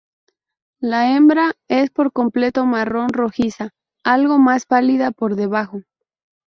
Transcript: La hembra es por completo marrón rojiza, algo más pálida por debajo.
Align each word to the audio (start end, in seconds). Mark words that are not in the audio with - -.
La 0.79 1.13
hembra 1.15 1.53
es 1.67 1.91
por 1.91 2.11
completo 2.11 2.65
marrón 2.65 3.09
rojiza, 3.09 3.69
algo 4.03 4.39
más 4.39 4.65
pálida 4.65 5.11
por 5.11 5.35
debajo. 5.35 5.83